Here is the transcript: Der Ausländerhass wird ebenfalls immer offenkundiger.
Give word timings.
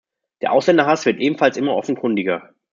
Der 0.41 0.51
Ausländerhass 0.53 1.05
wird 1.05 1.19
ebenfalls 1.19 1.57
immer 1.57 1.75
offenkundiger. 1.75 2.55